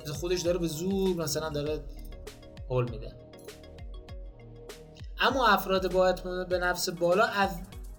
مثلا 0.03 0.15
خودش 0.15 0.41
داره 0.41 0.59
به 0.59 0.67
زور 0.67 1.17
مثلا 1.17 1.49
داره 1.49 1.81
هول 2.71 2.91
میده. 2.91 3.13
اما 5.21 5.47
افراد 5.49 5.93
با 5.93 6.07
اعتماد 6.07 6.49
به 6.49 6.59
نفس 6.59 6.89
بالا 6.89 7.25
از 7.25 7.51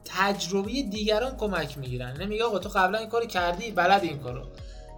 تجربه 0.06 0.72
دیگران 0.72 1.38
کمک 1.38 1.78
می‌گیرن. 1.78 2.22
نمیگه 2.22 2.44
آقا 2.44 2.60
تو 2.60 2.70
قبلا 2.70 2.98
این 2.98 3.10
کارو 3.10 3.26
کردی 3.26 3.72
بلد 3.72 4.04
این 4.04 4.20
کارو. 4.20 4.42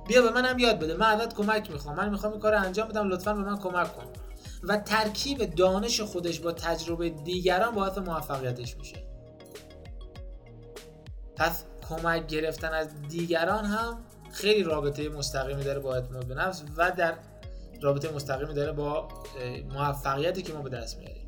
بیا 0.07 0.21
به 0.21 0.31
منم 0.31 0.59
یاد 0.59 0.79
بده. 0.79 0.93
من 0.93 1.05
ازت 1.05 1.33
کمک 1.35 1.71
می‌خوام. 1.71 1.95
من 1.95 2.09
می‌خوام 2.09 2.31
این 2.31 2.41
کارو 2.41 2.61
انجام 2.61 2.87
بدم. 2.87 3.09
لطفا 3.09 3.33
به 3.33 3.41
من 3.41 3.57
کمک 3.57 3.95
کن. 3.95 4.05
و 4.63 4.77
ترکیب 4.77 5.55
دانش 5.55 6.01
خودش 6.01 6.39
با 6.39 6.51
تجربه 6.51 7.09
دیگران 7.09 7.75
باعث 7.75 7.97
موفقیتش 7.97 8.77
میشه. 8.77 9.03
پس 11.35 11.65
کمک 11.89 12.27
گرفتن 12.27 12.73
از 12.73 13.01
دیگران 13.09 13.65
هم 13.65 14.03
خیلی 14.31 14.63
رابطه 14.63 15.09
مستقیمی 15.09 15.63
داره 15.63 15.79
با 15.79 15.95
اعتماد 15.95 16.25
به 16.25 16.35
نفس 16.35 16.63
و 16.77 16.91
در 16.91 17.13
رابطه 17.81 18.11
مستقیمی 18.11 18.53
داره 18.53 18.71
با 18.71 19.07
موفقیتی 19.73 20.41
که 20.41 20.53
ما 20.53 20.61
به 20.61 20.69
دست 20.69 20.97
میاریم. 20.97 21.27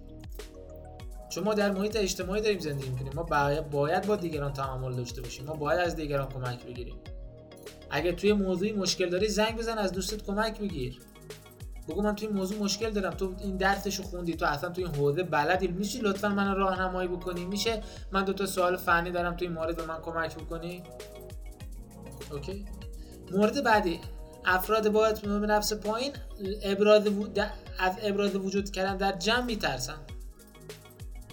چون 1.29 1.43
ما 1.43 1.53
در 1.53 1.71
محیط 1.71 1.95
اجتماعی 1.95 2.41
داریم 2.41 2.59
زندگی 2.59 2.89
می‌کنیم 2.89 3.13
ما 3.15 3.23
باید 3.71 4.07
با 4.07 4.15
دیگران 4.15 4.53
تعامل 4.53 4.95
داشته 4.95 5.21
باشیم 5.21 5.45
ما 5.45 5.53
باید 5.53 5.79
از 5.79 5.95
دیگران 5.95 6.29
کمک 6.29 6.65
بگیریم. 6.65 6.95
اگه 7.89 8.11
توی 8.11 8.33
موضوعی 8.33 8.71
مشکل 8.71 9.09
داری 9.09 9.27
زنگ 9.27 9.57
بزن 9.57 9.77
از 9.77 9.91
دوستت 9.91 10.23
کمک 10.23 10.59
بگیر. 10.59 10.99
بگو 11.89 12.01
من 12.01 12.15
توی 12.15 12.27
موضوع 12.27 12.59
مشکل 12.59 12.89
دارم. 12.89 13.13
تو 13.13 13.35
این 13.39 13.57
درسشو 13.57 14.03
خوندی 14.03 14.35
تو 14.35 14.45
اصلا 14.45 14.69
توی 14.69 14.83
این 14.83 14.95
حوزه 14.95 15.23
بلدی. 15.23 15.67
میشه 15.67 16.01
لطفا 16.01 16.29
من 16.29 16.55
راهنمایی 16.55 17.07
بکنی؟ 17.07 17.45
میشه 17.45 17.81
من 18.11 18.23
دو 18.23 18.33
تا 18.33 18.45
سوال 18.45 18.77
فنی 18.77 19.11
دارم 19.11 19.35
توی 19.35 19.47
این 19.47 19.57
مورد 19.57 19.75
به 19.75 19.85
من 19.85 20.01
کمک 20.01 20.35
بکنی؟ 20.35 20.83
اوکی. 22.31 22.65
مورد 23.31 23.63
بعدی 23.63 23.99
افراد 24.45 24.89
با 24.89 25.05
اطمینان 25.05 25.51
نفس 25.51 25.73
پایین 25.73 26.11
ابراز 26.63 27.07
از 27.79 27.93
ابراز 28.01 28.35
وجود 28.35 28.71
کردن 28.71 28.97
در 28.97 29.11
جمع 29.11 29.45
میترسن. 29.45 29.97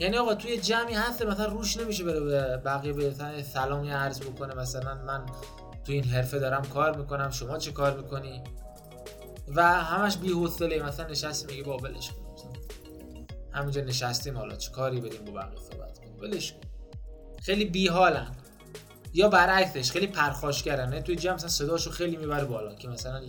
یعنی 0.00 0.16
آقا 0.16 0.35
توی 0.35 0.59
جمعی 0.59 0.95
هست 0.95 1.23
مثلا 1.23 1.47
روش 1.47 1.76
نمیشه 1.76 2.04
بره 2.04 2.21
به 2.21 2.57
بقیه 2.57 2.92
به 2.92 3.14
سلامی 3.42 3.90
عرض 3.90 4.21
بکنه. 4.21 4.54
مثلا 4.54 4.95
من 4.95 5.26
توی 5.85 5.95
این 5.95 6.04
حرفه 6.04 6.38
دارم 6.38 6.62
کار 6.62 6.97
می‌کنم 6.97 7.30
شما 7.30 7.59
چه 7.59 7.73
کار 7.73 7.97
می‌کنی؟ 7.97 8.42
و 9.54 9.62
همش 9.62 10.16
بی 10.16 10.33
حوصله 10.33 10.83
مثلا 10.83 11.07
نشستی 11.07 11.47
میگه 11.47 11.62
با 11.62 11.76
ولش 11.76 12.11
کن. 12.11 12.16
همینجا 13.52 13.80
نشستیم 13.80 14.38
حالا 14.38 14.57
چه 14.57 14.71
کاری 14.71 15.00
بدیم 15.00 15.25
با 15.25 15.33
بقیه 15.33 15.59
صحبت 15.71 15.99
کنیم؟ 15.99 16.19
ولش 16.21 16.52
کن. 16.52 16.59
خیلی 17.42 17.64
بی 17.64 17.88
حالن 17.88 18.37
یا 19.12 19.28
برعکسش 19.28 19.90
خیلی 19.90 20.07
پرخاشگرن. 20.07 21.00
توی 21.00 21.16
جمع 21.16 21.35
مثلا 21.35 21.49
صداشو 21.49 21.90
خیلی 21.90 22.16
می‌بره 22.16 22.45
بالا 22.45 22.75
که 22.75 22.88
مثلا 22.88 23.21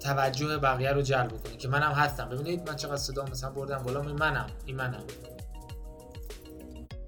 توجه 0.00 0.58
بقیه 0.58 0.92
رو 0.92 1.02
جلب 1.02 1.42
کنه 1.42 1.56
که 1.56 1.68
منم 1.68 1.92
هستم. 1.92 2.28
ببینید 2.28 2.68
من 2.70 2.76
چقدر 2.76 2.96
صدا 2.96 3.24
مثلا 3.24 3.50
بردم 3.50 3.78
بالا 3.78 4.02
منم 4.02 4.46
این 4.66 4.76
منم. 4.76 5.04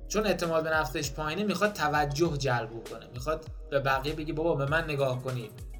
چون 0.08 0.26
اعتماد 0.26 0.64
به 0.64 0.70
نفسش 0.70 1.10
پایینه 1.10 1.42
می‌خواد 1.42 1.72
توجه 1.72 2.36
جلب 2.36 2.88
کنه 2.90 3.06
می‌خواد 3.12 3.46
به 3.70 3.80
بقیه 3.80 4.12
بگی 4.12 4.32
بابا 4.32 4.54
به 4.54 4.66
من 4.66 4.84
نگاه 4.84 5.22
کنید. 5.22 5.73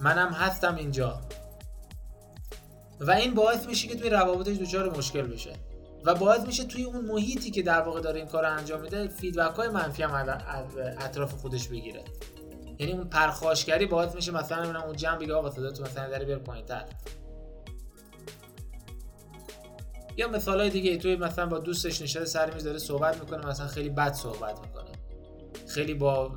منم 0.00 0.28
هستم 0.28 0.74
اینجا. 0.74 1.20
و 3.00 3.10
این 3.10 3.34
باعث 3.34 3.66
میشه 3.66 3.88
که 3.88 3.96
توی 3.96 4.10
روابطش 4.10 4.56
دچار 4.56 4.96
مشکل 4.96 5.22
بشه. 5.22 5.52
و 6.04 6.14
باعث 6.14 6.46
میشه 6.46 6.64
توی 6.64 6.84
اون 6.84 7.04
محیطی 7.04 7.50
که 7.50 7.62
در 7.62 7.80
واقع 7.80 8.00
داره 8.00 8.18
این 8.18 8.28
کار 8.28 8.42
رو 8.42 8.56
انجام 8.56 8.80
میده 8.80 9.08
فیدبک 9.08 9.56
های 9.56 9.68
منفی 9.68 10.02
هم 10.02 10.14
از 10.14 10.76
اطراف 10.76 11.32
خودش 11.34 11.68
بگیره. 11.68 12.04
یعنی 12.78 12.92
اون 12.92 13.04
پرخاشگری 13.04 13.86
باعث 13.86 14.14
میشه 14.14 14.32
مثلا 14.32 14.82
اون 14.82 14.96
جمع 14.96 15.18
بگه 15.18 15.34
آقا 15.34 15.50
صدا 15.50 15.70
تو 15.70 15.82
مثلا 15.82 16.08
داره 16.08 16.24
بیار 16.24 16.38
پایینتر 16.38 16.84
یا 20.16 20.28
مثال 20.28 20.60
های 20.60 20.70
دیگه 20.70 20.96
توی 20.96 21.16
مثلا 21.16 21.46
با 21.46 21.58
دوستش 21.58 22.02
نشسته 22.02 22.24
سر 22.24 22.54
میز 22.54 22.64
داره 22.64 22.78
صحبت 22.78 23.20
می‌کنه 23.20 23.46
مثلا 23.46 23.66
خیلی 23.66 23.88
بد 23.88 24.12
صحبت 24.12 24.60
می‌کنه. 24.60 24.90
خیلی 25.68 25.94
با 25.94 26.30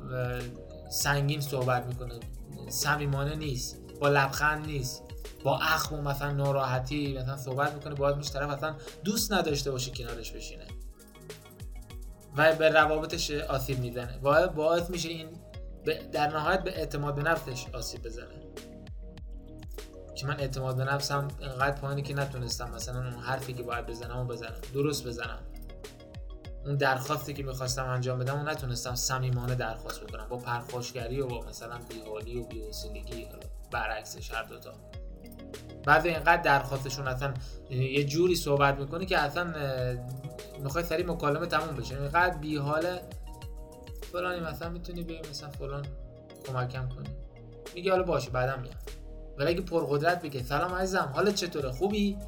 سنگین 0.90 1.40
صحبت 1.40 1.86
می‌کنه. 1.86 2.20
صمیمانه 2.68 3.34
نیست 3.34 3.78
با 4.00 4.08
لبخند 4.08 4.66
نیست 4.66 5.02
با 5.44 5.58
اخم 5.58 5.94
و 5.94 6.02
مثلا 6.02 6.32
ناراحتی 6.32 7.18
مثلا 7.18 7.36
صحبت 7.36 7.74
می‌کنه 7.74 7.94
باید 7.94 8.16
میشه 8.16 8.32
طرف 8.32 8.50
اصلا 8.50 8.74
دوست 9.04 9.32
نداشته 9.32 9.70
باشه 9.70 9.90
کنارش 9.90 10.32
بشینه. 10.32 10.66
و 12.36 12.54
به 12.56 12.68
روابطش 12.68 13.30
آسیب 13.30 13.78
می‌زنه. 13.78 14.18
و 14.22 14.48
باعث 14.48 14.90
میشه 14.90 15.08
این 15.08 15.28
در 16.12 16.26
نهایت 16.26 16.62
به 16.62 16.78
اعتماد 16.78 17.14
به 17.14 17.22
نفسش 17.22 17.66
آسیب 17.72 18.02
بزنه. 18.02 18.42
که 20.16 20.26
من 20.26 20.40
اعتماد 20.40 20.76
به 20.76 20.84
نفسم 20.84 21.28
انقدر 21.40 21.80
پایینی 21.80 22.02
که 22.02 22.14
نتونستم 22.14 22.70
مثلا 22.70 22.98
اون 22.98 23.22
حرفی 23.22 23.52
که 23.52 23.62
باید 23.62 23.86
بزنم 23.86 24.16
و 24.18 24.24
بزنم. 24.24 24.60
درست 24.74 25.06
بزنم. 25.06 25.38
اون 26.68 26.76
درخواستی 26.76 27.34
که 27.34 27.42
می‌خواستم 27.42 27.86
انجام 27.86 28.18
بدم 28.18 28.40
و 28.40 28.42
نتونستم 28.42 28.94
صمیمانه 28.94 29.54
درخواست 29.54 30.00
بکنم. 30.00 30.26
با 30.28 30.36
پرخاشگری 30.36 31.20
و 31.20 31.26
با 31.26 31.40
مثلا 31.48 31.78
بیحالی 31.88 32.38
و 32.38 32.44
بی‌حوصلگی 32.44 33.28
برعکسش 33.70 34.30
هر 34.34 34.42
دوتا 34.42 34.72
بعضی 35.84 36.08
اینقدر 36.08 36.42
درخواستشون 36.42 37.08
اصلا 37.08 37.34
یه 37.70 38.04
جوری 38.04 38.34
صحبت 38.34 38.78
می‌کنه 38.78 39.06
که 39.06 39.18
اصلا 39.18 39.54
می‌خوای 40.62 40.84
سری 40.84 41.02
مکالمه 41.02 41.46
تموم 41.46 41.76
بشه. 41.76 42.00
اینقدر 42.00 42.38
بیحاله. 42.38 43.00
فلانی 44.12 44.40
مثلا 44.40 44.68
می‌تونی 44.68 45.02
بگی 45.02 45.20
مثلا 45.30 45.50
فلان 45.50 45.86
کمکم 46.46 46.88
کنی. 46.88 47.08
میگه 47.74 47.90
حالا 47.90 48.02
باشه 48.02 48.30
بعدم 48.30 48.62
میام 48.62 48.74
ولی 49.38 49.48
اگه 49.48 49.60
پرقدرت 49.60 50.22
بگه 50.22 50.42
سلام 50.42 50.74
عزیزم 50.74 51.12
حالت 51.14 51.34
چطوره؟ 51.34 51.72
خوبی؟ 51.72 52.18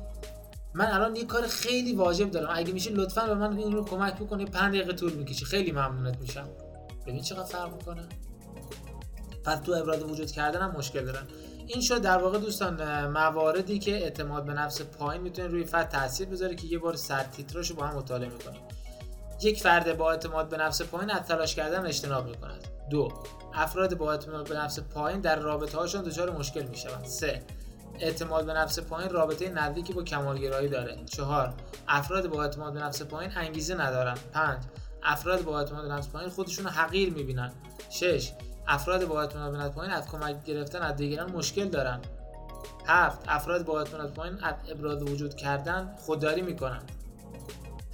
من 0.74 0.86
الان 0.86 1.16
یه 1.16 1.24
کار 1.24 1.46
خیلی 1.46 1.92
واجب 1.92 2.30
دارم. 2.30 2.48
اگه 2.52 2.72
میشه 2.72 2.90
لطفا 2.90 3.26
به 3.26 3.34
من 3.34 3.58
این 3.58 3.72
رو 3.72 3.84
کمک 3.84 4.14
بکنه 4.14 4.44
5 4.44 4.74
دقیقه 4.74 4.92
طول 4.92 5.12
می‌کشه. 5.12 5.44
خیلی 5.44 5.72
ممنونت 5.72 6.20
میشم. 6.20 6.48
ببین 7.06 7.22
چقدر 7.22 7.44
فرق 7.44 7.72
می‌کنه. 7.72 8.08
پس 9.44 9.58
تو 9.58 9.72
ابراز 9.72 10.02
وجود 10.02 10.30
کردن 10.30 10.60
هم 10.60 10.70
مشکل 10.70 11.04
دارن 11.04 11.26
این 11.66 11.80
شد 11.80 12.02
در 12.02 12.18
واقع 12.18 12.38
دوستان 12.38 13.06
مواردی 13.06 13.78
که 13.78 13.92
اعتماد 13.92 14.44
به 14.44 14.52
نفس 14.52 14.82
پایین 14.82 15.22
می‌تونه 15.22 15.48
روی 15.48 15.64
فرد 15.64 15.88
تاثیر 15.88 16.28
بذاره 16.28 16.54
که 16.54 16.66
یه 16.66 16.78
بار 16.78 16.96
سر 16.96 17.22
تیتراشو 17.22 17.74
با 17.74 17.86
هم 17.86 17.96
مطالعه 17.96 18.28
می‌کنیم. 18.28 18.60
یک 19.42 19.62
فرد 19.62 19.96
با 19.96 20.10
اعتماد 20.10 20.48
به 20.48 20.56
نفس 20.56 20.82
پایین 20.82 21.10
از 21.10 21.22
تلاش 21.22 21.54
کردن 21.54 21.86
اجتناب 21.86 22.28
می‌کند. 22.28 22.68
دو 22.90 23.12
افراد 23.54 23.96
با 23.96 24.12
اعتماد 24.12 24.48
به 24.48 24.56
نفس 24.56 24.78
پایین 24.78 25.20
در 25.20 25.38
رابطه 25.38 25.78
هاشون 25.78 26.02
دچار 26.02 26.30
مشکل 26.30 26.62
می‌شوند. 26.62 27.04
سه 27.04 27.42
اعتماد 28.00 28.46
به 28.46 28.52
نفس 28.52 28.78
پایین 28.78 29.10
رابطه 29.10 29.48
نزدیکی 29.48 29.92
با 29.92 30.02
کمالگرایی 30.02 30.68
داره. 30.68 30.98
چهار 31.06 31.54
افراد 31.88 32.26
با 32.26 32.42
اعتماد 32.42 32.72
به 32.72 32.80
نفس 32.80 33.02
پایین 33.02 33.32
انگیزه 33.36 33.74
ندارن. 33.74 34.14
پنج 34.32 34.58
افراد 35.02 35.44
با 35.44 35.58
اعتماد 35.58 35.82
به 35.88 35.94
نفس 35.94 36.08
پایین 36.08 36.30
خودشون 36.30 36.64
رو 36.64 36.70
حقیر 36.70 37.12
می‌بینن. 37.12 37.52
شش 37.90 38.32
افراد 38.68 39.04
با 39.04 39.20
اعتماد 39.20 39.52
به 39.52 39.58
نفس 39.58 39.74
پایین 39.74 39.92
از 39.92 40.08
کمک 40.08 40.44
گرفتن 40.44 40.82
از 40.82 40.96
دیگران 40.96 41.30
مشکل 41.30 41.68
دارن. 41.68 42.00
هفت 42.86 43.20
افراد 43.28 43.64
با 43.64 43.78
اعتماد 43.78 44.10
پایین 44.10 44.44
از 44.44 44.54
ابراز 44.68 45.02
وجود 45.02 45.34
کردن 45.34 45.96
خودداری 45.98 46.42
می‌کنن. 46.42 46.82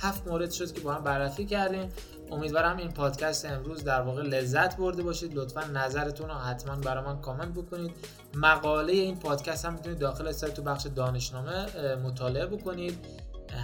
هفت 0.00 0.26
مورد 0.26 0.50
شد 0.50 0.72
که 0.72 0.80
با 0.80 0.94
هم 0.94 1.04
بررسی 1.04 1.46
کردیم. 1.46 1.92
امیدوارم 2.30 2.76
این 2.76 2.92
پادکست 2.92 3.44
امروز 3.44 3.84
در 3.84 4.00
واقع 4.00 4.22
لذت 4.22 4.76
برده 4.76 5.02
باشید. 5.02 5.34
لطفا 5.34 5.60
نظرتون 5.60 6.28
رو 6.28 6.34
حتما 6.34 6.76
برای 6.76 7.04
من 7.04 7.20
کامنت 7.20 7.54
بکنید. 7.54 7.96
مقاله 8.34 8.92
این 8.92 9.18
پادکست 9.18 9.64
هم 9.64 9.72
می‌تونید 9.72 9.98
داخل 9.98 10.32
سایت 10.32 10.54
تو 10.54 10.62
بخش 10.62 10.86
دانشنامه 10.86 11.66
مطالعه 11.96 12.46
بکنید. 12.46 12.98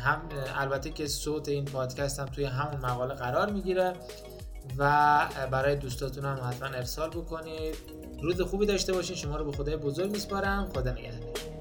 هم 0.04 0.22
البته 0.56 0.90
که 0.90 1.06
صوت 1.06 1.48
این 1.48 1.64
پادکست 1.64 2.20
هم 2.20 2.26
توی 2.26 2.44
همون 2.44 2.80
مقاله 2.80 3.14
قرار 3.14 3.50
می‌گیره 3.50 3.92
و 4.78 5.28
برای 5.50 5.76
دوستاتون 5.76 6.24
هم 6.24 6.40
حتما 6.48 6.68
ارسال 6.68 7.10
بکنید. 7.10 7.74
روز 8.22 8.40
خوبی 8.40 8.66
داشته 8.66 8.92
باشین. 8.92 9.16
شما 9.16 9.36
رو 9.36 9.44
به 9.44 9.52
خدای 9.56 9.76
بزرگ 9.76 10.10
میسپارم. 10.10 10.70
خدا 10.74 10.92
نگهدار. 10.92 11.51